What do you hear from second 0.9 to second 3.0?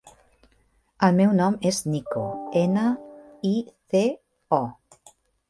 El meu nom és Nico: ena,